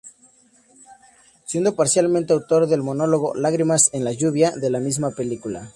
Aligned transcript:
Siendo 1.45 1.75
parcialmente 1.75 2.33
autor 2.33 2.65
del 2.65 2.81
monólogo 2.81 3.35
"Lágrimas 3.35 3.91
en 3.93 4.03
la 4.03 4.13
lluvia" 4.13 4.49
de 4.49 4.71
la 4.71 4.79
misma 4.79 5.11
película. 5.11 5.69